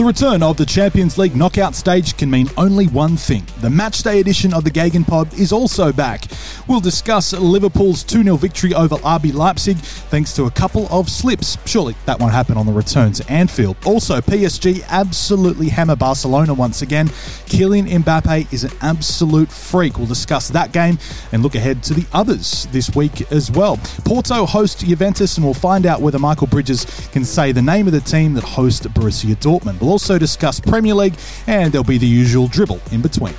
[0.00, 3.44] The return of the Champions League knockout stage can mean only one thing.
[3.60, 6.24] The matchday edition of the GegenPod is also back.
[6.66, 11.58] We'll discuss Liverpool's 2 0 victory over RB Leipzig thanks to a couple of slips.
[11.66, 13.76] Surely that won't happen on the return to Anfield.
[13.84, 17.08] Also, PSG absolutely hammer Barcelona once again.
[17.50, 19.98] Kylian Mbappe is an absolute freak.
[19.98, 20.98] We'll discuss that game
[21.32, 23.76] and look ahead to the others this week as well.
[24.06, 27.92] Porto host Juventus, and we'll find out whether Michael Bridges can say the name of
[27.92, 29.89] the team that host Borussia Dortmund.
[29.90, 31.16] Also discuss Premier League,
[31.48, 33.34] and there'll be the usual dribble in between.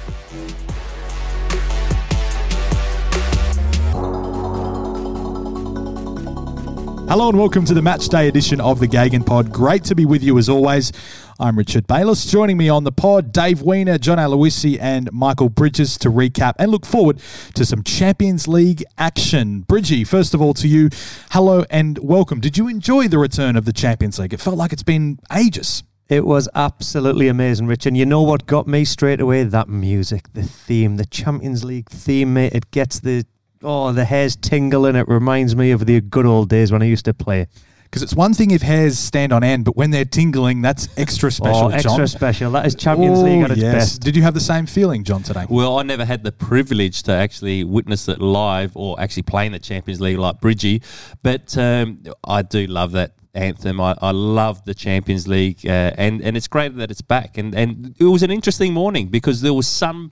[7.08, 9.50] Hello and welcome to the match day edition of the GegenPod.
[9.54, 10.92] Great to be with you as always.
[11.40, 12.30] I'm Richard Bayliss.
[12.30, 16.70] Joining me on the pod, Dave Weiner, John Aloisi, and Michael Bridges to recap and
[16.70, 17.22] look forward
[17.56, 19.62] to some Champions League action.
[19.62, 20.90] Bridgie, first of all, to you,
[21.30, 22.42] hello and welcome.
[22.42, 24.34] Did you enjoy the return of the Champions League?
[24.34, 25.84] It felt like it's been ages.
[26.12, 27.86] It was absolutely amazing, Rich.
[27.86, 29.44] And you know what got me straight away?
[29.44, 32.52] That music, the theme, the Champions League theme, mate.
[32.54, 33.26] It gets the
[33.64, 34.98] oh, the hairs tingling.
[34.98, 37.48] It reminds me of the good old days when I used to play.
[37.84, 41.32] Because it's one thing if hairs stand on end, but when they're tingling, that's extra
[41.32, 41.68] special.
[41.68, 42.08] Oh, extra John.
[42.08, 42.52] special.
[42.52, 43.74] That is Champions Oh, League at its yes.
[43.74, 44.02] best.
[44.02, 45.46] Did you have the same feeling, John, today?
[45.48, 49.54] Well, I never had the privilege to actually witness it live or actually play in
[49.54, 50.82] the Champions League like Bridgie,
[51.24, 53.80] but um, I do love that anthem.
[53.80, 57.38] I, I love the Champions League, uh, and and it's great that it's back.
[57.38, 60.12] And and it was an interesting morning because there was some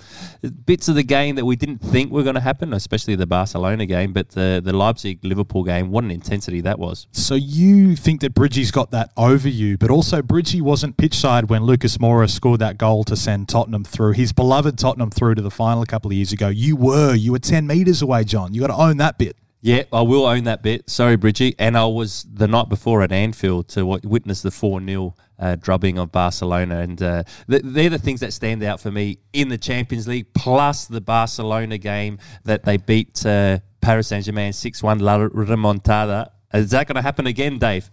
[0.65, 3.85] bits of the game that we didn't think were going to happen, especially the Barcelona
[3.85, 5.91] game, but the the Leipzig Liverpool game.
[5.91, 7.07] What an intensity that was!
[7.11, 11.49] So you think that Bridgie's got that over you, but also Bridgie wasn't pitch side
[11.49, 15.41] when Lucas Moura scored that goal to send Tottenham through, his beloved Tottenham through to
[15.41, 16.47] the final a couple of years ago.
[16.47, 18.53] You were, you were 10 metres away, John.
[18.53, 19.35] You got to own that bit.
[19.61, 20.89] Yeah, I will own that bit.
[20.89, 21.53] Sorry, Bridgie.
[21.59, 25.97] And I was the night before at Anfield to witness the 4 0 uh, drubbing
[25.97, 26.79] of Barcelona.
[26.79, 30.33] And uh, th- they're the things that stand out for me in the Champions League,
[30.33, 36.29] plus the Barcelona game that they beat uh, Paris Saint Germain 6 1 La Remontada.
[36.53, 37.91] Is that going to happen again, Dave?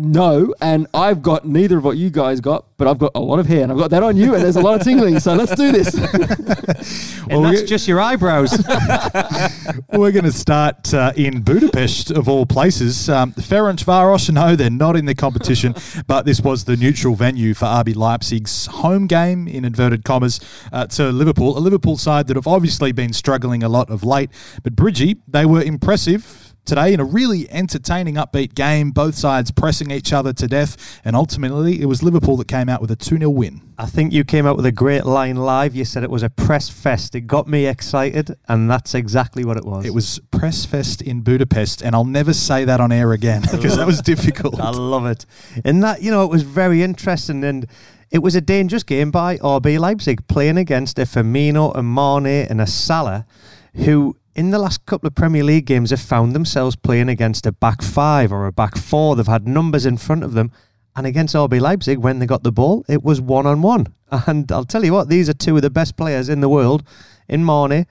[0.00, 3.40] No, and I've got neither of what you guys got, but I've got a lot
[3.40, 5.18] of hair, and I've got that on you, and there's a lot of tingling.
[5.18, 5.98] So let's do this.
[7.30, 8.52] And that's just your eyebrows.
[9.92, 13.10] We're going to start uh, in Budapest, of all places.
[13.10, 15.74] Um, Ferencváros, no, they're not in the competition,
[16.06, 20.40] but this was the neutral venue for RB Leipzig's home game, in inverted commas,
[20.72, 21.58] uh, to Liverpool.
[21.58, 24.30] A Liverpool side that have obviously been struggling a lot of late.
[24.62, 28.90] But Bridgie, they were impressive today in a really entertaining, upbeat game.
[28.90, 32.80] Both sides pressing each other to death, and ultimately it was Liverpool that came out
[32.80, 33.62] with a 2 0 win.
[33.78, 35.74] I think you came out with a great line live.
[35.74, 37.14] You said it was a press fest.
[37.14, 39.86] It got me excited, and that's exactly what it was.
[39.86, 43.76] It was Press Fest in Budapest, and I'll never say that on air again because
[43.76, 44.60] that was difficult.
[44.60, 45.24] I love it.
[45.64, 47.66] And that, you know, it was very interesting and
[48.10, 52.60] it was a dangerous game by RB Leipzig playing against a Firmino, a Mane and
[52.60, 53.26] a Salah
[53.74, 57.50] who in the last couple of Premier League games have found themselves playing against a
[57.50, 59.16] back five or a back four.
[59.16, 60.52] They've had numbers in front of them.
[60.94, 63.92] And against RB Leipzig, when they got the ball, it was one on one.
[64.26, 66.84] And I'll tell you what, these are two of the best players in the world
[67.28, 67.84] in Mane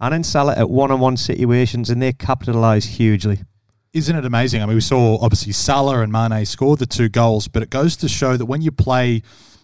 [0.00, 3.40] and in Salah at one on one situations, and they capitalise hugely.
[3.92, 4.62] Isn't it amazing?
[4.62, 7.94] I mean, we saw obviously Salah and Mane score the two goals, but it goes
[7.98, 9.22] to show that when you play,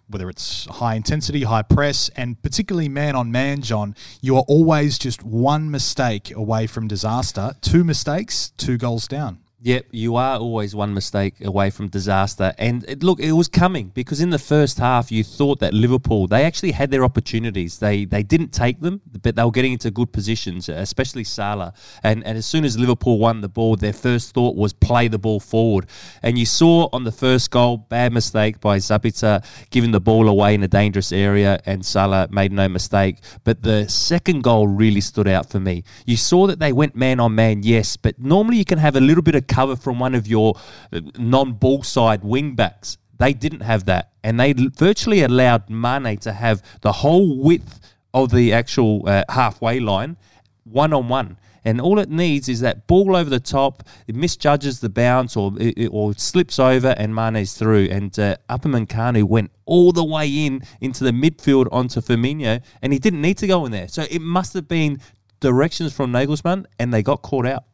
[0.09, 4.99] whether it's high intensity, high press, and particularly man on man, John, you are always
[4.99, 7.55] just one mistake away from disaster.
[7.61, 9.41] Two mistakes, two goals down.
[9.63, 12.53] Yep, you are always one mistake away from disaster.
[12.59, 16.27] And it, look, it was coming because in the first half, you thought that Liverpool
[16.27, 17.79] they actually had their opportunities.
[17.79, 21.73] They they didn't take them, but they were getting into good positions, especially Salah.
[22.03, 25.19] And and as soon as Liverpool won the ball, their first thought was play the
[25.19, 25.87] ball forward.
[26.23, 30.53] And you saw on the first goal, bad mistake by Sabitzer, giving the ball away
[30.53, 33.21] in a dangerous area, and Salah made no mistake.
[33.45, 35.85] But the second goal really stood out for me.
[36.05, 39.01] You saw that they went man on man, yes, but normally you can have a
[39.01, 40.55] little bit of cover from one of your
[40.93, 42.99] uh, non-ball side wing backs.
[43.19, 47.81] They didn't have that, and they virtually allowed Mane to have the whole width
[48.13, 50.17] of the actual uh, halfway line,
[50.65, 51.39] one on one.
[51.67, 53.83] And all it needs is that ball over the top.
[54.07, 57.89] It misjudges the bounce or it, or slips over, and Mane's through.
[57.91, 63.01] And uh, Upperman went all the way in into the midfield onto Firmino, and he
[63.01, 63.89] didn't need to go in there.
[63.89, 65.01] So it must have been
[65.41, 67.65] directions from Nagelsmann, and they got caught out.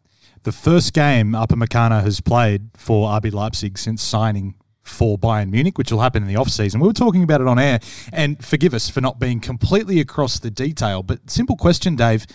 [0.44, 5.92] The first game Upamecano has played for RB Leipzig since signing for Bayern Munich, which
[5.92, 6.80] will happen in the off-season.
[6.80, 7.78] We were talking about it on air,
[8.12, 12.26] and forgive us for not being completely across the detail, but simple question, Dave.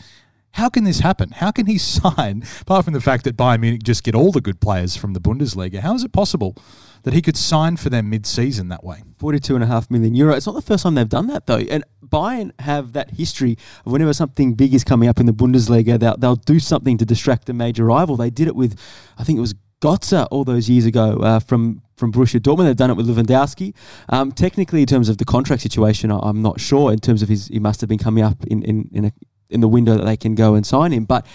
[0.51, 1.31] How can this happen?
[1.31, 4.39] How can he sign, apart from the fact that Bayern Munich just get all the
[4.39, 6.56] good players from the Bundesliga, how is it possible
[7.03, 9.03] that he could sign for them mid-season that way?
[9.19, 10.33] 42.5 million euro.
[10.33, 11.57] It's not the first time they've done that, though.
[11.57, 16.00] And Bayern have that history of whenever something big is coming up in the Bundesliga,
[16.00, 18.18] they'll, they'll do something to distract a major rival.
[18.18, 18.80] They did it with,
[19.18, 22.65] I think it was Götze all those years ago uh, from from Borussia Dortmund.
[22.65, 23.74] They've done it with Lewandowski.
[24.09, 26.92] Um, technically, in terms of the contract situation, I- I'm not sure.
[26.92, 29.12] In terms of his, he must have been coming up in in in, a,
[29.50, 31.06] in the window that they can go and sign him.
[31.06, 31.27] But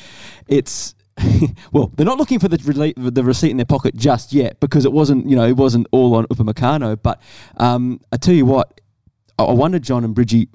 [0.48, 0.94] it's
[1.72, 2.56] well, they're not looking for the
[2.96, 6.14] the receipt in their pocket just yet because it wasn't you know it wasn't all
[6.16, 7.00] on Upamecano.
[7.00, 7.20] But
[7.58, 8.80] um, I tell you what,
[9.38, 10.48] I I wonder, John and Bridgie,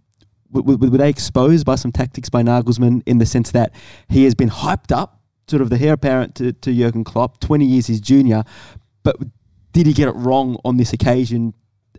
[0.52, 3.74] w- w- were they exposed by some tactics by Nagelsmann in the sense that
[4.10, 7.66] he has been hyped up, sort of the heir apparent to, to Jurgen Klopp, 20
[7.66, 8.44] years his junior,
[9.04, 9.16] but
[9.74, 11.54] did he get it wrong on this occasion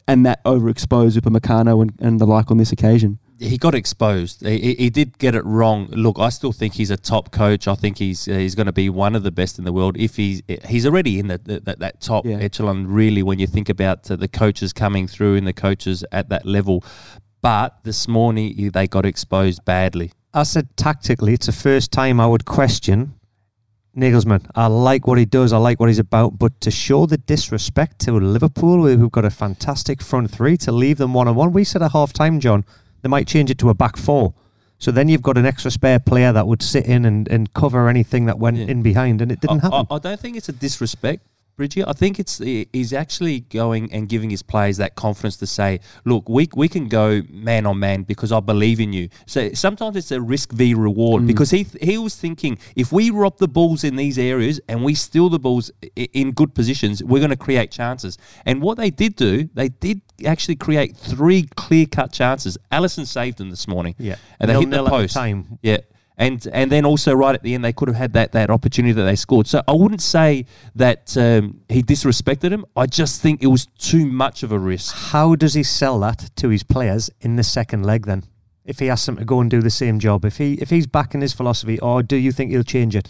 [0.06, 3.18] and that overexposed Upamecano and, and the like on this occasion?
[3.40, 4.44] he got exposed.
[4.44, 5.86] He, he- he did get it wrong.
[5.92, 7.68] Look, I still think he's a top coach.
[7.68, 9.96] I think he's uh, he's going to be one of the best in the world.
[9.96, 12.38] If he's he's already in the, the, that that top Yeah.
[12.38, 16.30] echelon, really, when you think about uh, the coaches coming through and the coaches at
[16.30, 16.82] that level.
[17.40, 20.12] But this morning they got exposed badly.
[20.34, 23.14] I said tactically, it's the first time I would question
[23.96, 24.48] Nagelsmann.
[24.54, 27.98] I like what he does, I like what he's about, but to show the disrespect
[28.00, 31.64] to Liverpool, who've got a fantastic front three, to leave them one on one, we
[31.64, 32.64] said at half time, John,
[33.02, 34.34] they might change it to a back four.
[34.78, 37.88] So then you've got an extra spare player that would sit in and, and cover
[37.88, 38.66] anything that went Yeah.
[38.66, 39.86] in behind, and it didn't I, happen.
[39.90, 41.22] I, I don't think it's a disrespect,
[41.58, 41.84] Bridgie.
[41.84, 46.28] I think it's he's actually going and giving his players that confidence to say, "Look,
[46.28, 50.10] we we can go man on man because I believe in you." So sometimes it's
[50.10, 51.26] a risk v reward mm.
[51.26, 54.94] because he he was thinking if we rob the balls in these areas and we
[54.94, 58.16] steal the balls in good positions, we're going to create chances.
[58.46, 62.56] And what they did do, they did actually create three clear cut chances.
[62.72, 63.94] Alisson saved them this morning.
[63.98, 64.16] Yeah.
[64.38, 65.14] and they hit the Nil-nil the post.
[65.14, 65.58] time.
[65.62, 65.78] Yeah.
[66.20, 68.92] And and then also right at the end they could have had that, that opportunity
[68.92, 69.46] that they scored.
[69.46, 72.66] So I wouldn't say that um, he disrespected him.
[72.76, 74.94] I just think it was too much of a risk.
[75.12, 78.24] How does he sell that to his players in the second leg then?
[78.64, 80.88] If he asks them to go and do the same job, if he if he's
[80.88, 83.08] backing his philosophy, or do you think he'll change it?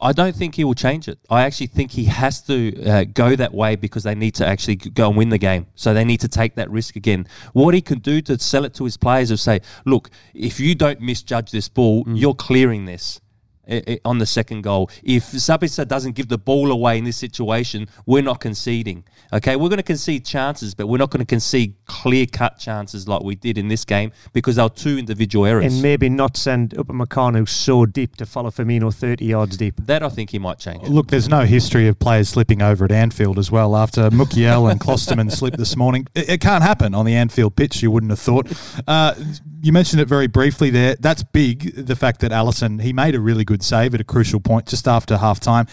[0.00, 1.18] I don't think he will change it.
[1.28, 4.76] I actually think he has to uh, go that way because they need to actually
[4.76, 5.66] go and win the game.
[5.74, 7.26] So they need to take that risk again.
[7.52, 10.76] What he can do to sell it to his players is say, look, if you
[10.76, 13.20] don't misjudge this ball, you're clearing this.
[13.70, 17.16] I- i- On the second goal, if Sabitzer doesn't give the ball away in this
[17.16, 19.04] situation, we're not conceding.
[19.32, 23.22] Okay, we're going to concede chances, but we're not going to concede clear-cut chances like
[23.22, 25.72] we did in this game because they were two individual errors.
[25.72, 29.74] And maybe not send Upamecano so deep to follow Firmino 30 yards deep.
[29.84, 30.82] that I think he might change.
[30.88, 33.76] Look, there's no history of players slipping over at Anfield as well.
[33.76, 37.82] After Mukiele and Klostermann slipped this morning, it, it can't happen on the Anfield pitch.
[37.82, 38.46] You wouldn't have thought.
[38.86, 39.14] Uh,
[39.60, 40.96] you mentioned it very briefly there.
[41.00, 41.74] That's big.
[41.74, 44.86] The fact that Alisson he made a really good save at a crucial point just
[44.88, 45.66] after half time.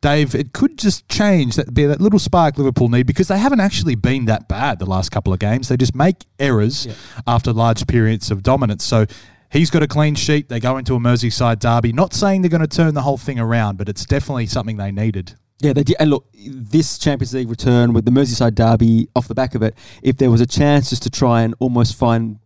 [0.00, 3.60] Dave, it could just change that be that little spark Liverpool need because they haven't
[3.60, 5.68] actually been that bad the last couple of games.
[5.68, 6.86] They just make errors
[7.26, 8.84] after large periods of dominance.
[8.84, 9.06] So
[9.50, 10.48] he's got a clean sheet.
[10.48, 11.92] They go into a Merseyside derby.
[11.92, 14.92] Not saying they're going to turn the whole thing around, but it's definitely something they
[14.92, 15.34] needed.
[15.60, 15.96] Yeah, they did.
[15.98, 19.76] And look, this Champions League return with the Merseyside derby off the back of it,
[20.02, 22.38] if there was a chance just to try and almost find,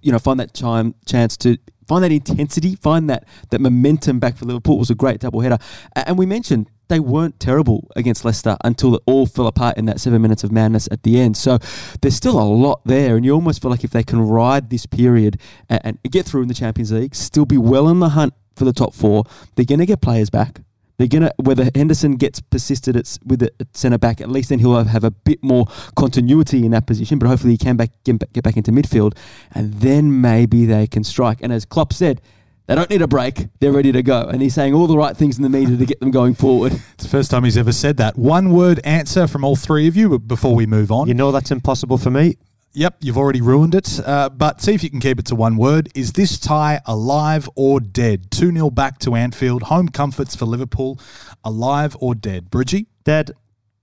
[0.00, 4.36] you know, find that time chance to find that intensity, find that that momentum back
[4.36, 5.58] for Liverpool it was a great double header.
[5.94, 10.00] And we mentioned they weren't terrible against Leicester until it all fell apart in that
[10.00, 11.36] seven minutes of madness at the end.
[11.36, 11.58] So
[12.00, 14.86] there's still a lot there, and you almost feel like if they can ride this
[14.86, 18.34] period and, and get through in the Champions League, still be well in the hunt
[18.54, 19.24] for the top four,
[19.54, 20.60] they're going to get players back.
[20.98, 24.58] They're gonna whether Henderson gets persisted at, with it at centre back, at least then
[24.60, 27.18] he'll have, have a bit more continuity in that position.
[27.18, 29.16] But hopefully he can back get, back get back into midfield,
[29.52, 31.38] and then maybe they can strike.
[31.42, 32.20] And as Klopp said,
[32.66, 34.22] they don't need a break; they're ready to go.
[34.22, 36.72] And he's saying all the right things in the media to get them going forward.
[36.96, 38.16] It's the first time he's ever said that.
[38.16, 41.08] One word answer from all three of you before we move on.
[41.08, 42.36] You know that's impossible for me.
[42.76, 43.98] Yep, you've already ruined it.
[44.04, 45.88] Uh, but see if you can keep it to one word.
[45.94, 48.30] Is this tie alive or dead?
[48.30, 49.62] 2 0 back to Anfield.
[49.64, 51.00] Home comforts for Liverpool.
[51.42, 52.50] Alive or dead?
[52.50, 52.88] Bridgie?
[53.02, 53.32] Dead.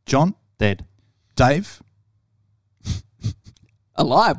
[0.06, 0.36] John?
[0.60, 0.86] Dead.
[1.36, 1.82] Dave?
[3.96, 4.38] Alive,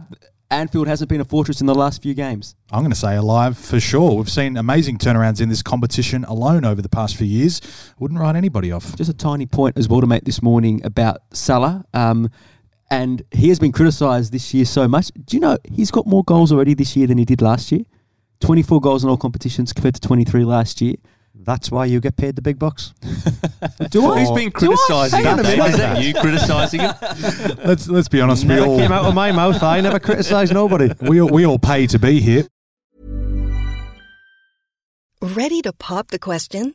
[0.52, 2.54] Anfield hasn't been a fortress in the last few games.
[2.70, 4.12] I'm going to say alive for sure.
[4.12, 7.60] We've seen amazing turnarounds in this competition alone over the past few years.
[7.98, 8.94] Wouldn't write anybody off.
[8.94, 11.84] Just a tiny point as well to make this morning about Salah.
[11.92, 12.30] Um,
[12.94, 15.10] and he has been criticised this year so much.
[15.26, 17.82] Do you know he's got more goals already this year than he did last year?
[18.40, 20.94] 24 goals in all competitions compared to 23 last year.
[21.34, 22.94] That's why you get paid the big bucks.
[23.90, 24.20] Do I?
[24.20, 25.44] Who's been criticising Hang on him?
[25.44, 25.58] a Dave?
[25.58, 25.70] minute.
[25.72, 26.94] Is that you criticising him?
[27.64, 28.44] Let's let's be honest.
[28.44, 29.62] We Never all came out of my mouth.
[29.62, 30.90] I never criticise nobody.
[31.00, 32.46] we all, we all pay to be here.
[35.20, 36.74] Ready to pop the question?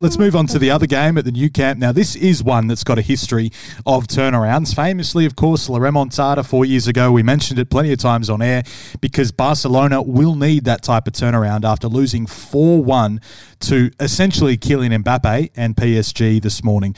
[0.00, 1.80] Let's move on to the other game at the new camp.
[1.80, 3.50] Now, this is one that's got a history
[3.84, 4.72] of turnarounds.
[4.72, 7.10] Famously, of course, La Remontada four years ago.
[7.10, 8.62] We mentioned it plenty of times on air
[9.00, 13.20] because Barcelona will need that type of turnaround after losing 4 1
[13.58, 16.94] to essentially Kylian Mbappe and PSG this morning.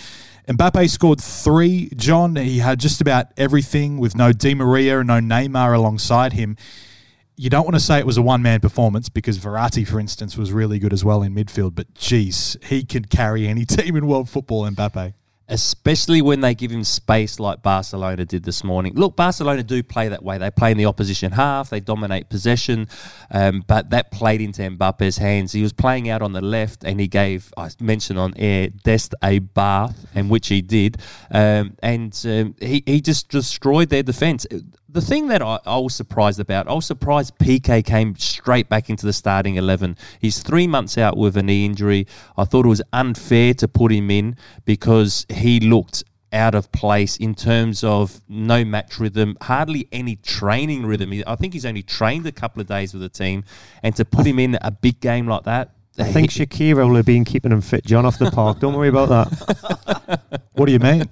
[0.47, 1.88] Mbappe scored three.
[1.97, 6.54] John, he had just about everything with no Di Maria and no Neymar alongside him
[7.40, 10.37] you don't want to say it was a one man performance because Verratti, for instance,
[10.37, 11.75] was really good as well in midfield.
[11.75, 15.14] But geez, he could carry any team in world football, Mbappe.
[15.49, 18.92] especially when they give him space like Barcelona did this morning.
[18.94, 20.37] Look, Barcelona do play that way.
[20.37, 22.88] They play in the opposition half, they dominate possession,
[23.30, 25.52] um, but that played into Mbappe's hands.
[25.52, 29.14] He was playing out on the left, and he gave, I mentioned on air, Dest
[29.25, 30.99] a bath, and which he did,
[31.30, 34.47] um, and um, he, he just destroyed their defence.
[34.92, 38.90] The thing that I, I was surprised about, I was surprised Piqué came straight back
[38.90, 39.97] into the starting 11.
[40.18, 42.09] He's three months out with a knee injury.
[42.37, 47.16] I thought it was unfair to put him in because he looked out of place
[47.16, 51.12] in terms of no match rhythm, hardly any training rhythm.
[51.25, 53.44] I think he's only trained a couple of days with the team,
[53.85, 57.06] and to put him in a big game like that, I think Shakira will have
[57.06, 58.59] been keeping him fit, John, off the park.
[58.59, 60.40] Don't worry about that.
[60.54, 61.09] What do you mean?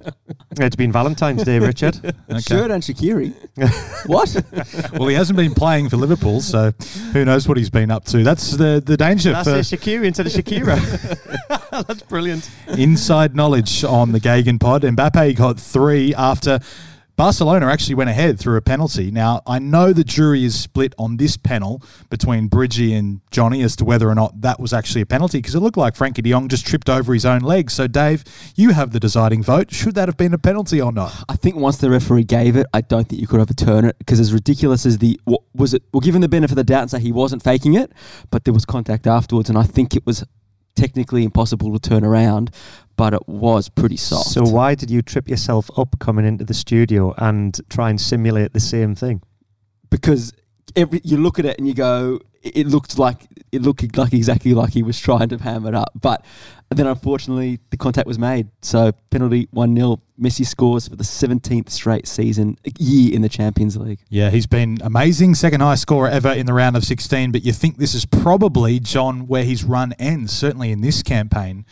[0.61, 1.95] It's been Valentine's Day, Richard.
[2.41, 3.33] Shirt and Shakiri.
[4.07, 4.93] what?
[4.99, 6.73] Well, he hasn't been playing for Liverpool, so
[7.13, 8.25] who knows what he's been up to.
[8.25, 11.87] That's the, the danger That's for it, Shakira instead of Shakira.
[11.87, 12.51] That's brilliant.
[12.69, 14.81] inside knowledge on the GegenPod.
[14.97, 16.59] Mbappe got three after
[17.19, 19.11] Barcelona actually went ahead through a penalty.
[19.11, 23.75] Now, I know the jury is split on this panel between Bridgie and Johnny as
[23.75, 26.31] to whether or not that was actually a penalty because it looked like Frenkie de
[26.31, 27.73] Jong just tripped over his own leg.
[27.73, 28.23] So, Dave,
[28.55, 29.73] you have the deciding vote.
[29.73, 31.25] Should that have been a penalty or not?
[31.29, 34.21] I think once the referee gave it, I don't think you could overturn it because
[34.21, 36.91] as ridiculous as the what was it, well, given the benefit of the doubt and
[36.93, 37.91] say he wasn't faking it,
[38.31, 40.25] but there was contact afterwards, and I think it was
[40.77, 42.53] technically impossible to turn around,
[42.99, 44.29] but it was pretty soft.
[44.29, 48.53] So why did you trip yourself up coming into the studio and try and simulate
[48.53, 49.23] the same thing?
[49.91, 50.33] because
[50.77, 54.13] every you look at it and you go, it it looked like it looked like
[54.13, 56.25] exactly like he was trying to ham it up, but
[56.71, 58.49] then unfortunately the contact was made.
[58.63, 63.77] So penalty one 0 Messi scores for the seventeenth straight season year in the Champions
[63.77, 64.01] League.
[64.09, 65.35] Yeah, he's been amazing.
[65.35, 67.33] Second highest scorer ever in the round of 16.
[67.33, 71.65] But you think this is probably, John, where his run ends, certainly in this campaign.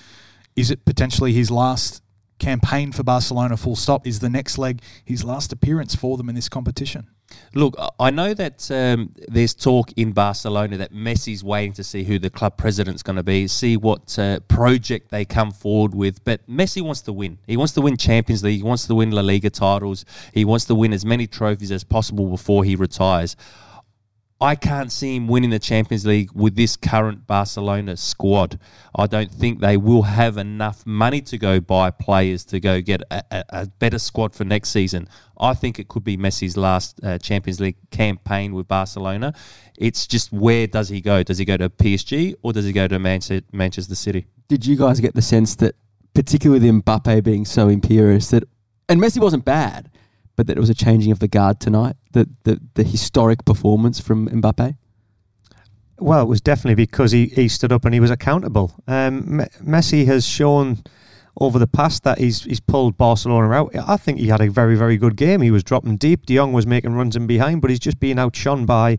[0.57, 2.03] Is it potentially his last
[2.39, 4.07] campaign for Barcelona, full stop?
[4.07, 7.09] Is the next leg his last appearance for them in this competition?
[7.55, 12.19] Look, I- know that um, there's talk in Barcelona that Messi's waiting to see who
[12.19, 16.25] the club president's going to be, see what uh, project they come forward with.
[16.25, 17.39] But Messi wants to win.
[17.47, 18.59] He wants to win Champions League.
[18.59, 20.05] He wants to win La Liga titles.
[20.33, 23.37] He wants to win as many trophies as possible before he retires.
[24.39, 28.61] I can't see him winning the Champions League with this current Barcelona squad.
[28.95, 33.01] I don't think they will have enough money to go buy players to go get
[33.11, 35.09] a, a, a better squad for next season.
[35.41, 39.33] I think it could be Messi's last uh, Champions League campaign with Barcelona.
[39.79, 41.23] It's just where does he go?
[41.23, 44.27] Does he go to PSG or does he go to Manchester, Manchester City?
[44.49, 45.77] Did you guys get the sense that,
[46.15, 48.45] particularly with Mbappe being so imperious, that
[48.89, 49.91] and Messi wasn't bad,
[50.37, 51.97] but that it was a changing of the guard tonight?
[52.13, 54.77] The the, the historic performance from Mbappe.
[55.99, 58.75] Well, it was definitely because he, he stood up and he was accountable.
[58.87, 60.83] Um, Me- Messi has shown
[61.41, 63.75] over the past that he's he's pulled Barcelona out.
[63.75, 65.41] I think he had a very very good game.
[65.41, 66.27] He was dropping deep.
[66.27, 68.99] De Jong was making runs in behind, but he's just being outshone by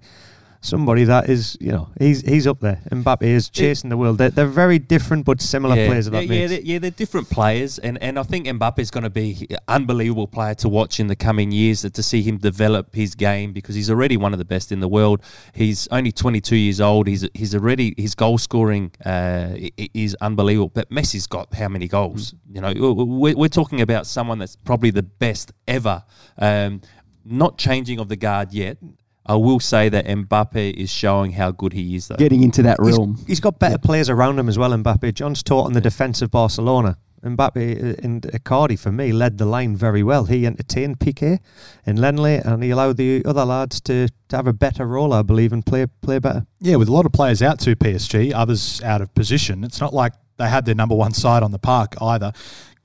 [0.61, 2.81] somebody that is, you know, he's he's up there.
[2.91, 4.17] Mbappe is chasing the world.
[4.17, 6.09] They're, they're very different but similar yeah, players.
[6.09, 9.09] Yeah, yeah, they're, yeah, they're different players, and, and I think Mbappe is going to
[9.09, 11.81] be an unbelievable player to watch in the coming years.
[11.81, 14.87] To see him develop his game because he's already one of the best in the
[14.87, 15.21] world.
[15.53, 17.07] He's only 22 years old.
[17.07, 19.55] He's he's already his goal scoring uh,
[19.93, 20.71] is unbelievable.
[20.73, 22.33] But Messi's got how many goals?
[22.51, 26.03] You know, we're, we're talking about someone that's probably the best ever.
[26.37, 26.81] Um,
[27.25, 28.77] not changing of the guard yet.
[29.27, 32.15] I will say that Mbappe is showing how good he is, though.
[32.15, 33.17] Getting into that He's- realm.
[33.27, 35.13] he's got better players around him as well, Mbappe.
[35.13, 36.97] John's taught on the defence of Barcelona.
[37.23, 40.25] Mbappe uh, and Icardi, for me, led the line very well.
[40.25, 41.39] He entertained Piqué
[41.85, 45.23] and Lenglet, and he allowed the other lads to, to have a better role, I
[45.23, 46.45] believe, and play play better.
[46.61, 49.63] Yeah, with a lot of players out to PSG, others out of position.
[49.63, 52.31] It's not like they had their number one side on the park either.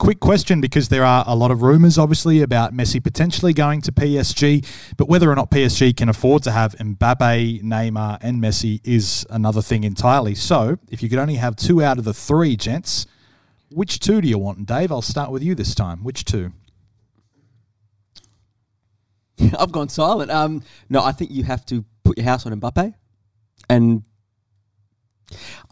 [0.03, 3.89] Quick question because there are a lot of rumours, obviously, about Messi potentially going to
[3.93, 4.67] PSG,
[4.97, 9.61] but whether or not PSG can afford to have Mbappe, Neymar, and Messi is another
[9.61, 10.35] thing entirely.
[10.35, 13.07] So, if you could only have two out of the three, gents,
[13.71, 14.57] which two do you want?
[14.57, 16.03] And Dave, I'll start with you this time.
[16.03, 16.51] Which two?
[19.57, 20.31] I've gone silent.
[20.31, 22.93] Um, no, I think you have to put your house on Mbappe,
[23.69, 24.03] and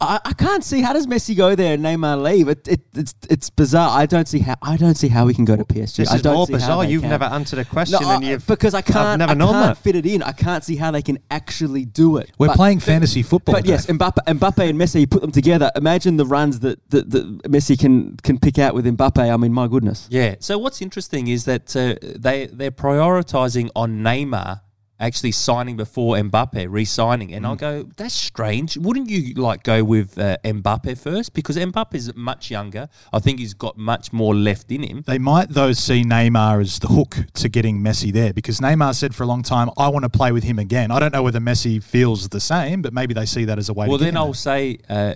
[0.00, 2.48] I, I can't see how does Messi go there and Neymar leave.
[2.48, 3.90] It, it, it's it's bizarre.
[3.98, 5.96] I don't see how I don't see how we can go to PSG.
[5.96, 6.84] This I is don't more see how bizarre.
[6.84, 7.10] they You've can.
[7.10, 9.18] never answered a question, No, and I- you've because I can't.
[9.20, 9.82] never I known can't that.
[9.82, 10.22] fit it in.
[10.22, 12.30] I can't see how they can actually do it.
[12.38, 13.54] We're But- playing fantasy football.
[13.54, 13.96] But yes, Dave.
[13.98, 15.70] Mbappe, Mbappe and Messi, you put them together.
[15.76, 19.18] Imagine the runs that, that, that Messi can can pick out with Mbappe.
[19.32, 20.08] I mean, my goodness.
[20.10, 20.36] Yeah.
[20.40, 24.60] So what's interesting is that uh, they they're prioritizing on Neymar
[25.02, 27.88] actually signing before Mbappe re-signing, and I'll go.
[27.96, 28.78] That's strange.
[28.78, 32.88] Wouldn't you like go with uh, Mbappe first because Mbappe is much younger.
[33.12, 35.02] I think he's got much more left in him.
[35.06, 39.14] They might, though, see Neymar as the hook to getting Messi there because Neymar said
[39.14, 40.90] for a long time, I want to play with him again.
[40.90, 43.74] I don't know whether Messi feels the same, but maybe they see that as a
[43.74, 44.34] way Well, then I'll there.
[44.34, 45.14] say uh,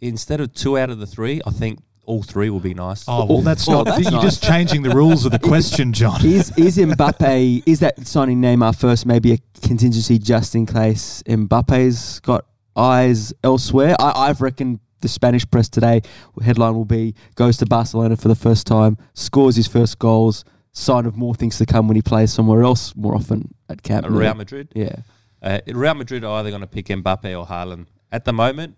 [0.00, 1.78] instead of two out of the three, I think
[2.12, 3.04] all three will be nice.
[3.08, 3.86] Oh, well, that's not.
[3.86, 4.22] that's you're nice.
[4.22, 6.24] just changing the rules of the question, John.
[6.24, 7.62] Is is Mbappe?
[7.64, 9.06] is that signing Neymar first?
[9.06, 12.44] Maybe a contingency just in case Mbappe's got
[12.76, 13.96] eyes elsewhere.
[13.98, 16.02] I, I've reckoned the Spanish press today
[16.42, 20.44] headline will be goes to Barcelona for the first time, scores his first goals.
[20.74, 24.06] Sign of more things to come when he plays somewhere else more often at Camp
[24.08, 24.68] Real Madrid.
[24.74, 24.96] Yeah.
[25.42, 27.86] Uh, Real Madrid are either going to pick Mbappe or Haaland.
[28.10, 28.76] At the moment,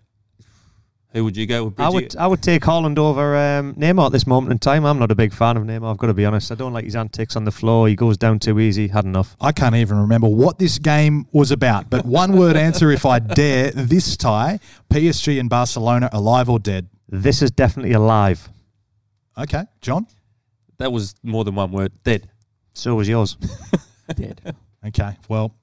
[1.15, 1.79] who would you go with?
[1.79, 2.13] I Bridget?
[2.13, 4.85] would I would take Haaland over um, Neymar at this moment in time.
[4.85, 5.89] I'm not a big fan of Neymar.
[5.89, 6.51] I've got to be honest.
[6.51, 7.87] I don't like his antics on the floor.
[7.87, 8.89] He goes down too easy.
[8.89, 9.37] Had enough.
[9.39, 13.19] I can't even remember what this game was about, but one word answer if I
[13.19, 14.59] dare this tie
[14.91, 16.89] PSG and Barcelona alive or dead.
[17.07, 18.49] This is definitely alive.
[19.37, 20.07] Okay, John?
[20.79, 21.93] That was more than one word.
[22.03, 22.29] Dead.
[22.73, 23.37] So was yours.
[24.15, 24.55] Dead.
[24.85, 25.55] Okay, well,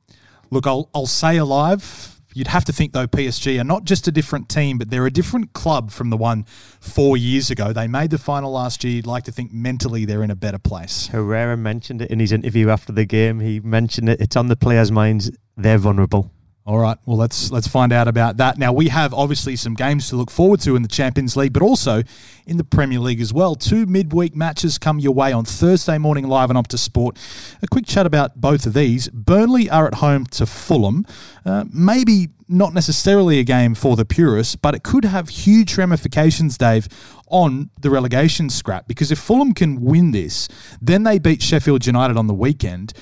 [0.51, 2.12] look, I'll, I'll say alive.
[2.35, 5.11] You'd have to think, though, PSG are not just a different team, but they're a
[5.11, 6.45] different club from the one
[6.81, 7.73] four years ago.
[7.73, 8.95] They made the final last year.
[8.95, 11.09] You'd like to think mentally they're in a better place.
[11.09, 13.41] Herrera mentioned it in his interview after the game.
[13.41, 14.21] He mentioned it.
[14.21, 15.31] It's on the players' minds.
[15.57, 16.31] They're vulnerable.
[16.65, 16.97] All right.
[17.07, 18.57] Well, let's let's find out about that.
[18.57, 21.61] Now we have obviously some games to look forward to in the Champions League, but
[21.61, 22.05] also
[22.47, 23.57] in the Premier League as well.
[23.57, 27.19] Two midweek matches come your way on Thursday morning live on Optus Sport.
[27.63, 29.09] A quick chat about both of these.
[29.09, 31.05] Burnley are at home to Fulham.
[31.45, 36.57] Uh, maybe not necessarily a game for the purists, but it could have huge ramifications,
[36.57, 36.87] Dave,
[37.27, 38.87] on the relegation scrap.
[38.87, 40.49] Because if Fulham can win this,
[40.81, 42.93] then they beat Sheffield United on the weekend.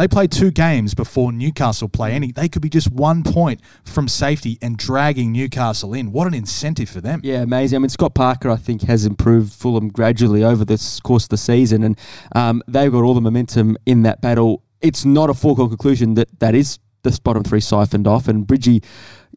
[0.00, 2.32] They play two games before Newcastle play any.
[2.32, 6.10] They could be just one point from safety and dragging Newcastle in.
[6.10, 7.20] What an incentive for them.
[7.22, 7.76] Yeah, amazing.
[7.76, 11.28] I mean, Scott Parker, I think, has improved Fulham gradually over the s- course of
[11.28, 11.98] the season, and
[12.34, 14.62] um, they've got all the momentum in that battle.
[14.80, 18.26] It's not a foregone conclusion that that is the bottom three siphoned off.
[18.26, 18.82] And Bridgie,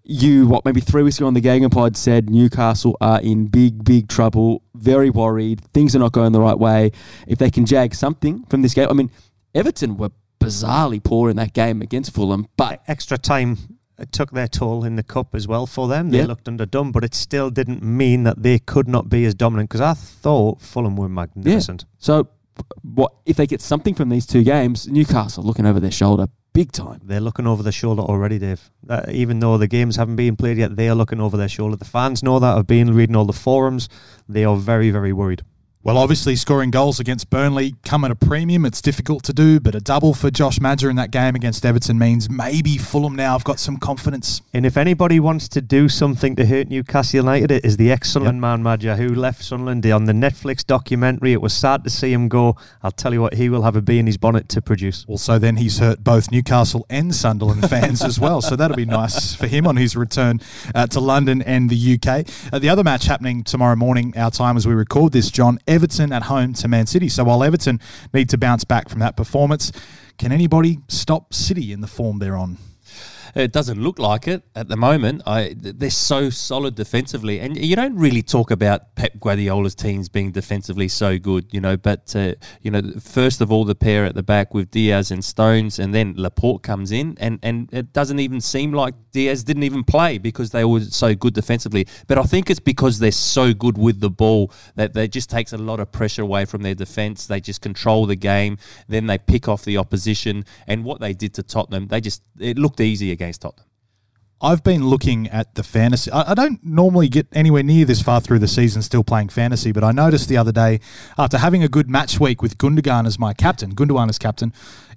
[0.05, 4.07] you what maybe three weeks ago on the GegenPod said Newcastle are in big, big
[4.07, 4.63] trouble.
[4.75, 5.59] Very worried.
[5.73, 6.93] Things are not going the right way.
[7.27, 9.11] If they can jag something from this game, I mean,
[9.53, 10.11] Everton were
[10.43, 13.57] bizarrely poor in that game against Fulham, but Extra time
[13.99, 16.09] it took their toll in the cup as well for them.
[16.09, 16.25] They Yeah.
[16.25, 19.69] looked underdone, but it still didn't mean that they could not be as dominant.
[19.69, 21.85] Because I thought Fulham were magnificent.
[21.97, 22.27] So,
[22.81, 24.87] what if they get something from these two games?
[24.87, 27.01] Newcastle looking over their shoulder big time.
[27.03, 28.69] They're looking over their shoulder already, Dave.
[28.87, 31.75] Uh, even though the games haven't been played yet, they are looking over their shoulder.
[31.75, 32.55] The fans know that.
[32.57, 33.89] I've been reading all the forums.
[34.29, 35.41] They are very, very worried.
[35.85, 38.63] Well, obviously, scoring goals against Burnley come at a premium.
[38.63, 41.99] It's difficult to do, but a double for Josh Maja in that game against Everton
[41.99, 44.41] means maybe Fulham now have got some confidence.
[44.53, 48.11] And if anybody wants to do something to hurt Newcastle United, it is the ex
[48.11, 48.41] Sunderland yep.
[48.41, 51.33] man Maja who left Sunderland on the Netflix documentary.
[51.33, 52.55] It was sad to see him go.
[52.81, 55.03] I'll tell you what, he will have a bee in his bonnet to produce.
[55.09, 59.35] Also, then he's hurt both Newcastle and Sunderland fans as well, so that'll be nice
[59.43, 60.39] for him on his return
[60.73, 62.25] uh, to London and the UK.
[62.53, 65.59] Uh, the other match happening tomorrow morning, our time as we record this, John.
[65.73, 67.09] Everton at home to Man City.
[67.09, 67.79] So while Everton
[68.13, 69.71] need to bounce back from that performance,
[70.19, 72.59] can anybody stop City in the form they're on?
[73.35, 75.23] It doesn't look like it at the moment.
[75.25, 80.31] I, they're so solid defensively, and you don't really talk about Pep Guardiola's teams being
[80.31, 81.77] defensively so good, you know.
[81.77, 85.23] But uh, you know, first of all, the pair at the back with Dias and
[85.23, 89.63] Stones, and then Laporte comes in, and and it doesn't even seem like Dias didn't
[89.63, 91.87] even play because they were so good defensively.
[92.07, 95.53] But I think it's because they're so good with the ball that they just takes
[95.53, 97.27] a lot of pressure away from their defense.
[97.27, 98.57] They just control the game,
[98.87, 102.57] then they pick off the opposition, and what they did to Tottenham, they just it
[102.57, 103.65] looked easy against Tottenham?
[104.43, 106.11] I've been looking at the fantasy.
[106.11, 109.71] I, I, don't normally get anywhere near this far through the season still playing fantasy,
[109.71, 110.81] but I noticed the other day
[111.17, 114.51] after having a good match week with Gundogan as my captain, Gundogan as captain,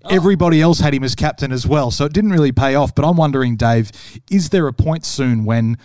[0.05, 0.09] oh.
[0.11, 1.93] everybody else had him as captain as well.
[1.93, 2.93] So it didn't really pay off.
[2.93, 3.93] But I'm wondering, Dave,
[4.29, 5.79] is there a point soon when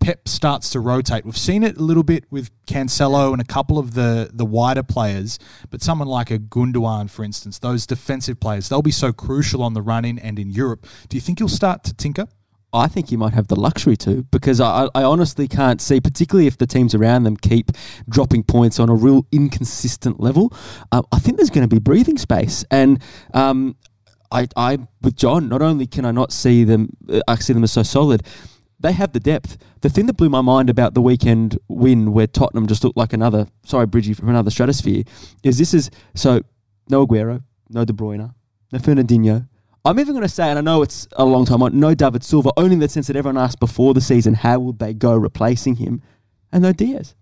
[0.00, 1.24] Pep starts to rotate.
[1.24, 4.82] We've seen it a little bit with Cancelo and a couple of the the wider
[4.82, 5.38] players,
[5.70, 9.74] but someone like a Gundogan, for instance, those defensive players, they'll be so crucial on
[9.74, 10.86] the run in and in Europe.
[11.08, 12.26] Do you think he'll start to tinker?
[12.72, 16.46] I think he might have the luxury to because I, I honestly can't see, particularly
[16.46, 17.70] if the teams around them keep
[18.08, 20.52] dropping points on a real inconsistent level.
[20.92, 23.76] Uh, I think there's going to be breathing space, and um,
[24.30, 27.64] I, I with John, not only can I not see them, uh, I see them
[27.64, 28.22] as so solid
[28.78, 29.56] they have the depth.
[29.80, 33.12] The thing that blew my mind about the weekend win, where Tottenham just looked like
[33.12, 35.04] another, sorry, Bridgie, from another stratosphere,
[35.42, 36.42] is this is so
[36.88, 38.34] no Aguero, no De Bruyne,
[38.72, 39.48] no Fernandinho.
[39.84, 42.24] I'm even going to say, and I know it's a long time on, no David
[42.24, 45.14] Silva, only in the sense that everyone asked before the season, how would they go
[45.14, 46.02] replacing him?
[46.50, 47.14] And no Dias.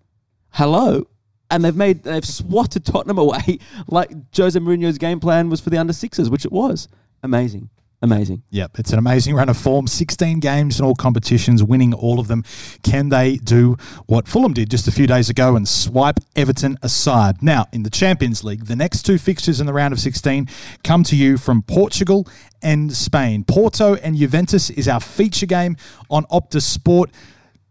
[0.50, 1.06] Hello.
[1.50, 5.76] And they've made, they've swatted Tottenham away like Jose Mourinho's game plan was for the
[5.76, 6.88] under sixes, which it was.
[7.22, 7.68] Amazing.
[8.04, 8.42] Amazing.
[8.50, 9.86] Yep, it's an amazing run of form.
[9.86, 12.44] 16 games in all competitions, winning all of them.
[12.82, 17.42] Can they do what Fulham did just a few days ago and swipe Everton aside?
[17.42, 20.46] Now, in the Champions League, the next two fixtures in the round of 16
[20.82, 22.28] come to you from Portugal
[22.60, 23.42] and Spain.
[23.42, 25.74] Porto and Juventus is our feature game
[26.10, 27.10] on Optus Sport.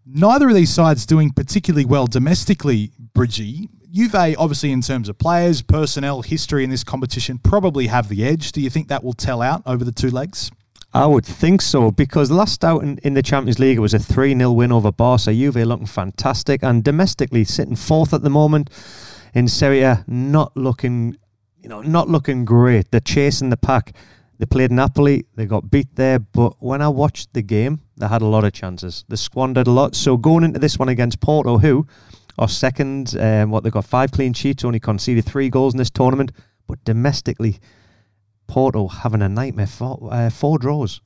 [0.04, 3.70] Neither of these sides doing particularly well domestically, Bridgie.
[3.94, 8.52] Juve, obviously, in terms of players, personnel, history in this competition, probably have the edge.
[8.52, 10.50] Do you think that will tell out over the two legs?
[10.96, 14.00] I would think so because last out in, in the Champions League it was a
[14.00, 15.32] 3 0 win over Barca.
[15.32, 18.72] Juve looking fantastic and domestically sitting fourth at the moment
[19.36, 21.16] in Serie A, not looking,
[21.62, 22.90] you know, not looking great.
[22.90, 23.96] They're chasing the pack.
[24.40, 28.24] They played Napoli, they got beat there, but when I watched the game, they had
[28.24, 29.06] a lot of chances.
[29.08, 29.94] They squandered a lot.
[29.94, 31.86] So going into this one against Porto, who
[32.38, 33.16] or second.
[33.20, 36.32] Um, what they've got five clean sheets, only conceded three goals in this tournament,
[36.68, 37.60] but domestically,
[38.48, 39.68] Porto having a nightmare.
[39.68, 41.02] Four, uh, four draws.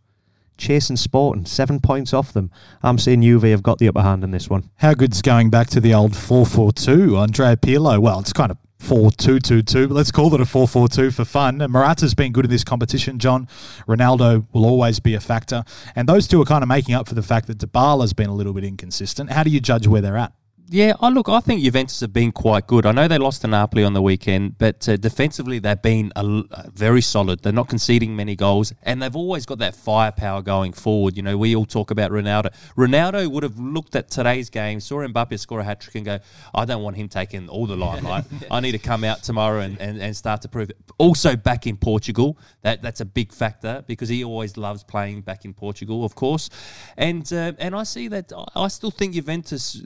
[0.58, 2.50] Chasing Sporting, seven points off them.
[2.82, 4.72] I'm saying Juve have got the upper hand in this one.
[4.78, 7.16] How good's going back to the old 4 4 2?
[7.16, 10.46] Andrea Pirlo, well, it's kind of 4 2 2 2, but let's call it a
[10.46, 11.62] 4 4 2 for fun.
[11.62, 13.48] And Morata's been good in this competition, John.
[13.88, 15.63] Ronaldo will always be a factor.
[15.96, 18.36] And those two are kind of making up for the fact that Dybala's been a
[18.36, 19.32] little bit inconsistent.
[19.32, 20.34] How do you judge where they're at?
[20.69, 21.30] Yeah, I look.
[21.30, 22.86] I think Juventus have been quite good.
[22.86, 26.25] I know they lost to Napoli on the weekend, but uh, defensively they've been a,
[26.25, 27.41] a very solid.
[27.41, 31.15] They're not conceding many goals, and they've always got that firepower going forward.
[31.15, 32.53] You know, we all talk about Ronaldo.
[32.75, 36.19] Ronaldo would have looked at today's game, saw Mbappe score a hat trick, and go,
[36.53, 38.25] "I don't want him taking all the limelight.
[38.51, 41.65] I need to come out tomorrow and, and, and start to prove it." Also, back
[41.65, 46.03] in Portugal, that that's a big factor because he always loves playing back in Portugal,
[46.03, 46.49] of course,
[46.97, 48.34] and uh, and I see that.
[48.53, 49.82] I still think Juventus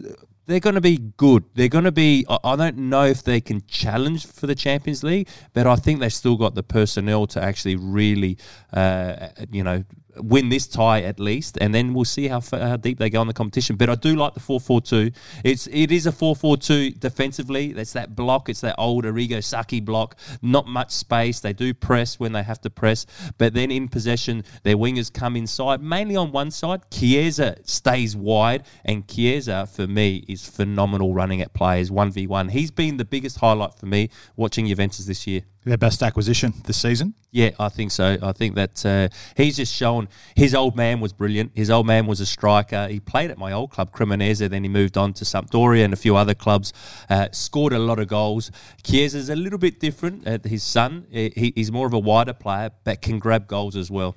[0.46, 1.44] they're going to be good.
[1.54, 2.26] They're going to be.
[2.28, 6.12] I don't know if they can challenge for the Champions League, but I think they've
[6.12, 8.38] still got the personnel to actually really,
[8.74, 9.84] uh, you know,
[10.18, 13.28] win this tie at least, and then we'll see how, how deep they go in
[13.28, 13.76] the competition.
[13.76, 15.12] But I do like the four four two.
[15.44, 17.74] It's it is a four four two defensively.
[17.74, 18.50] That's that block.
[18.50, 20.18] It's that old Arrigo Sacchi block.
[20.42, 21.40] Not much space.
[21.40, 23.06] They do press when they have to press,
[23.38, 26.82] but then in possession, their wingers come inside, mainly on one side.
[26.92, 32.50] Chiesa stays wide, and Chiesa for me is phenomenal running at players one v one.
[32.50, 35.44] He's been the biggest highlight for me watching Juventus this year.
[35.64, 37.14] Their best acquisition this season.
[37.30, 38.18] Yeah, I think so.
[38.22, 41.52] I think that uh, he's just shown his old man was brilliant.
[41.54, 42.88] His old man was a striker.
[42.88, 45.98] He played at my old club, Cremonese, then he moved on to Sampdoria and a
[45.98, 46.74] few other clubs.
[47.10, 48.50] Uh, scored a lot of goals.
[48.84, 50.28] Chiesa's a little bit different.
[50.28, 53.92] Uh, his son, he, he's more of a wider player, but can grab goals as
[53.92, 54.16] well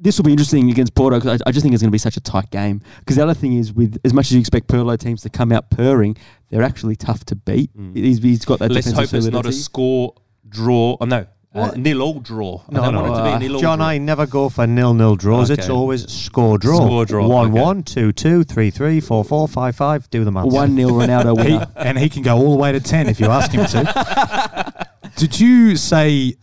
[0.00, 1.98] this will be interesting against Porto because I, I, just think it's going to be
[1.98, 2.82] such a tight game.
[3.00, 5.52] Because the other thing is, with as much as you expect Pirlo teams to come
[5.52, 6.16] out purring,
[6.50, 7.76] they're actually tough to beat.
[7.76, 7.96] Mm.
[7.96, 8.70] He's, he's got that.
[8.70, 10.14] Let's hope it's not a score
[10.48, 10.96] draw.
[11.00, 11.26] Oh, no.
[11.54, 12.60] Uh, nil all draw.
[12.68, 13.86] No, I no, uh, John, draw.
[13.86, 15.52] I never go for nil nil draws.
[15.52, 15.60] Okay.
[15.60, 16.78] It's always score draw.
[16.78, 17.28] Score draw.
[17.28, 17.60] 1 okay.
[17.60, 20.10] 1, 2 2, 3 3, 4 4, 5 5.
[20.10, 20.52] Do the maths.
[20.52, 21.60] 1 nil Ronaldo winner.
[21.60, 24.86] he, and he can go all the way to 10 if you ask him to.
[25.16, 26.34] Did you say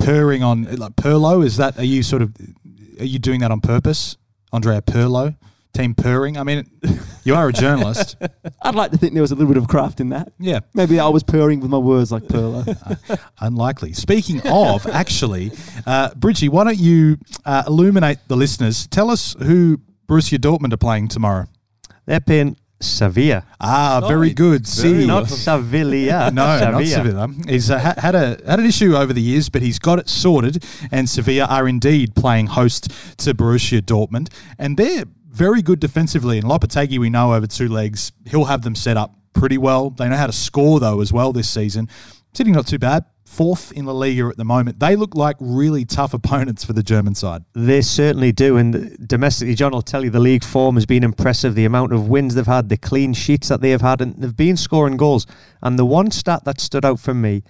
[0.00, 1.44] purring on like Pirlo?
[1.44, 2.34] Is that are you sort of
[2.98, 4.16] are you doing that on purpose,
[4.52, 5.36] Andrea Pirlo?
[5.74, 6.38] Team purring.
[6.38, 6.68] I mean,
[7.24, 8.16] you are a journalist.
[8.62, 10.32] I'd like to think there was a little bit of craft in that.
[10.38, 12.66] Yeah, maybe I was purring with my words like Pirlo.
[13.10, 13.92] Uh, unlikely.
[13.92, 15.52] Speaking of, actually,
[15.86, 18.86] uh, Bridgie, why don't you uh, illuminate the listeners?
[18.86, 21.46] Tell us who Borussia Dortmund are playing tomorrow.
[22.06, 23.44] They're playing Sevilla.
[23.60, 24.66] Ah, very good.
[24.66, 26.30] See, not Sevilla.
[26.30, 26.72] no, Sevilla.
[26.72, 27.28] not Sevilla.
[27.48, 30.64] He's uh, had a had an issue over the years, but he's got it sorted.
[30.92, 36.38] And Sevilla are indeed playing host to Borussia Dortmund, and they're very good defensively.
[36.38, 39.90] And Lopetegui, we know over two legs, he'll have them set up pretty well.
[39.90, 41.88] They know how to score though as well this season.
[42.32, 44.80] Sitting not too bad fourth in La Liga at the moment.
[44.80, 47.44] They look like really tough opponents for the German side.
[47.52, 48.56] They certainly do.
[48.56, 51.54] And domestically, John will tell you the league form has been impressive.
[51.54, 54.36] The amount of wins they've had, the clean sheets that they have had, and they've
[54.36, 55.26] been scoring goals.
[55.62, 57.42] And the one stat that stood out for me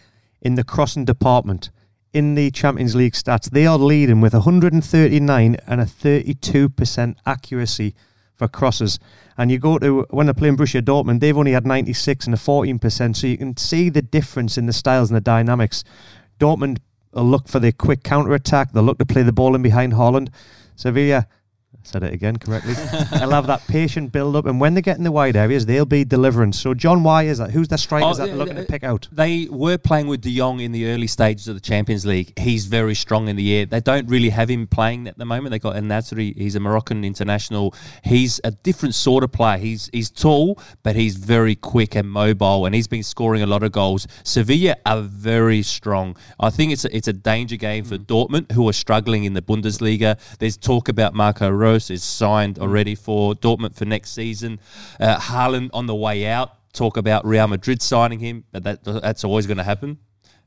[0.43, 1.71] in the crossing department
[2.13, 7.95] in the Champions League stats, they are leading with 139 and a 32% accuracy
[8.39, 8.99] for crosses.
[9.37, 12.39] And you go to when they're playing Borussia Dortmund, they've only had 96 and a
[12.39, 13.17] 14%.
[13.17, 15.85] So you can see the difference in the styles and the dynamics.
[16.41, 16.79] Dortmund
[17.13, 18.73] will look for the quick counter attack.
[18.73, 20.29] They'll look to play the ball in behind Haaland.
[20.77, 21.27] Sevilla
[21.83, 22.75] said it again correctly.
[23.19, 25.87] They'll have that patient build up, and when they get in the wide areas, they'll
[25.87, 26.53] be delivering.
[26.53, 27.51] So, John, why is that?
[27.51, 29.09] Who's the strikers oh, that they're looking to pick out?
[29.11, 32.39] They were playing with De Jong in the early stages of the Champions League.
[32.39, 33.67] He's very strong in the air.
[33.67, 35.51] They don't really have him playing at the moment.
[35.51, 36.37] They got En-Nesyri.
[36.37, 37.75] He's a Moroccan international.
[38.05, 39.59] He's a different sort of player.
[39.59, 43.63] He's he's tall, but he's very quick and mobile, and he's been scoring a lot
[43.63, 44.07] of goals.
[44.25, 46.17] Sevilla are very strong.
[46.41, 48.07] I think it's a, it's a danger game for mm.
[48.07, 50.19] Dortmund, who are struggling in the Bundesliga.
[50.39, 52.63] There's talk about Marco Reus is signed mm.
[52.63, 54.61] already for Dortmund for next season.
[54.99, 56.53] Uh, Haaland on the way out.
[56.73, 59.99] Talk about Real Madrid signing him, but that that's always going to happen.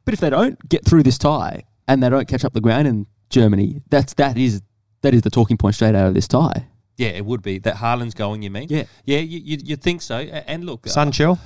[0.05, 2.87] But if they don't get through this tie and they don't catch up the ground
[2.87, 4.61] in Germany, that's that is
[5.01, 6.67] that is the talking point straight out of this tie.
[6.97, 8.43] Yeah, it would be that Haaland's going.
[8.43, 8.67] You mean?
[8.69, 9.19] Yeah, yeah.
[9.19, 10.17] You you, you think so?
[10.17, 11.33] And look, uh, Sancho.
[11.33, 11.37] Uh,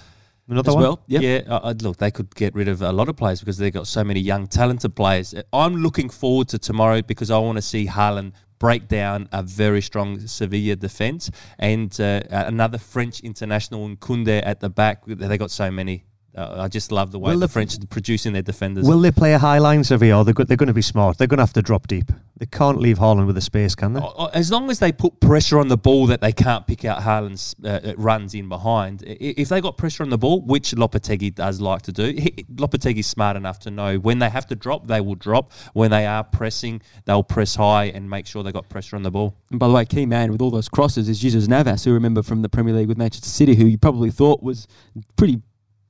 [0.48, 0.84] Another as one?
[0.84, 1.22] well, yep.
[1.24, 1.42] yeah.
[1.48, 4.04] Uh, look, they could get rid of a lot of players because they've got so
[4.04, 5.34] many young, talented players.
[5.52, 9.82] I'm looking forward to tomorrow because I want to see Haaland break down a very
[9.82, 15.06] strong Sevilla defence and uh, another French international in Koundé at the back.
[15.06, 16.06] They got so many.
[16.36, 18.86] Uh, I just love the way will the French are producing their defenders.
[18.86, 20.26] Will they play a high line, Sevilla?
[20.26, 21.18] They're, go- they're going to be smart.
[21.18, 22.12] They're going to have to drop deep.
[22.38, 24.02] They can't leave Haaland with a space, can they?
[24.34, 27.56] As long as they put pressure on the ball that they can't pick out Haaland's
[27.64, 29.04] uh, uh runs in behind.
[29.08, 33.08] If they got pressure on the ball, which Lopetegui does like to do, he, Lopetegui's
[33.08, 35.54] smart enough to know when they have to drop, they will drop.
[35.72, 39.12] When they are pressing, they'll press high and make sure they got pressure on the
[39.12, 39.38] ball.
[39.52, 42.22] And by the way, key man with all those crosses is Jesus Navas, who remember
[42.22, 44.68] from the Premier League with Manchester City, who you probably thought was
[45.16, 45.42] pretty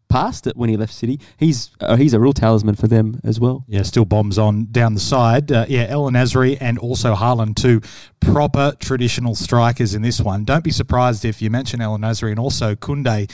[0.10, 1.20] past it when he left City.
[1.38, 3.66] He's uh, he's a real talisman for them as well.
[3.68, 5.52] Yeah, still bombs on down the side.
[5.52, 7.82] Uh, yeah, En-Nesyri and also Haaland, two
[8.20, 10.44] proper traditional strikers in this one.
[10.44, 13.32] Don't be surprised if you mention En-Nesyri and also Koundé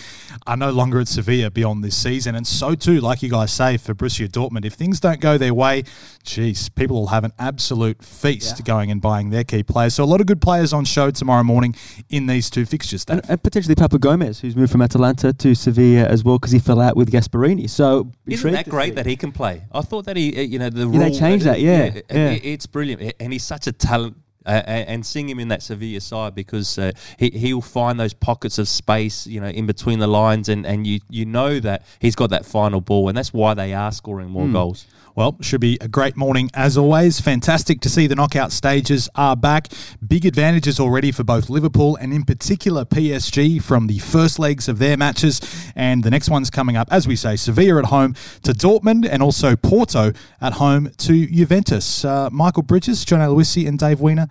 [0.47, 2.35] are no longer at Sevilla beyond this season.
[2.35, 5.53] And so too, like you guys say, for Borussia Dortmund, if things don't go their
[5.53, 5.83] way,
[6.23, 8.65] geez, people will have an absolute feast yeah.
[8.65, 9.95] going and buying their key players.
[9.95, 11.75] So a lot of good players on show tomorrow morning
[12.09, 13.05] in these two fixtures.
[13.07, 16.59] And, and, potentially Papu Gomez, who's moved from Atalanta to Sevilla as well, because he
[16.61, 17.69] fell out with Gasperini.
[17.69, 19.63] So isn't that great that he can play?
[19.71, 21.59] I thought that he, uh, you know, the yeah, they changed that.
[21.59, 22.39] Yeah, yeah, yeah.
[22.41, 24.17] it's brilliant, and he's such a talent.
[24.43, 28.57] Uh, and seeing him in that Sevilla side because uh, he he'll find those pockets
[28.57, 32.15] of space, you know, in between the lines, and, and you you know that he's
[32.15, 34.53] got that final ball, and that's why they are scoring more mm.
[34.53, 34.87] goals.
[35.15, 37.19] Well, should be a great morning as always.
[37.19, 39.67] Fantastic to see the knockout stages are back.
[40.05, 44.79] Big advantages already for both Liverpool and, in particular, PSG from the first legs of
[44.79, 45.41] their matches.
[45.75, 49.21] And the next one's coming up, as we say, Sevilla at home to Dortmund and
[49.21, 52.05] also Porto at home to Juventus.
[52.05, 54.27] Uh, Michael Bridges, John Aloisi, and Dave Weiner.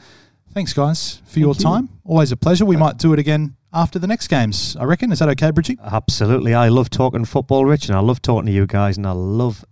[0.52, 1.60] Thanks, guys, for Thank your you.
[1.60, 1.88] time.
[2.04, 2.64] Always a pleasure.
[2.64, 5.12] We might do it again after the next games, I reckon.
[5.12, 5.78] Is that okay, Bridgie?
[5.84, 6.54] Absolutely.
[6.54, 9.64] I love talking football, Rich, and I love talking to you guys, and I love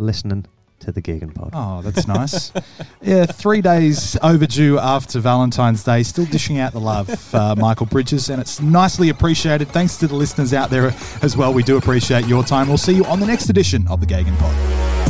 [0.00, 0.46] listening
[0.80, 1.50] to the GegenPod.
[1.52, 2.52] Oh, that's nice.
[3.02, 6.02] yeah, three days overdue after Valentine's Day.
[6.02, 9.68] Still dishing out the love, uh, Michael Bridges, and it's nicely appreciated.
[9.68, 11.52] Thanks to the listeners out there as well.
[11.52, 12.68] We do appreciate your time.
[12.68, 15.09] We'll see you on the next edition of the GegenPod.